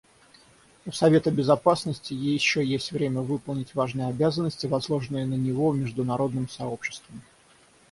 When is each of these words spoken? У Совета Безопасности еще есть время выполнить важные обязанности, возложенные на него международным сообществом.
У 0.87 0.91
Совета 0.91 1.29
Безопасности 1.29 2.15
еще 2.15 2.65
есть 2.65 2.91
время 2.91 3.21
выполнить 3.21 3.75
важные 3.75 4.07
обязанности, 4.07 4.65
возложенные 4.65 5.27
на 5.27 5.35
него 5.35 5.71
международным 5.73 6.49
сообществом. 6.49 7.21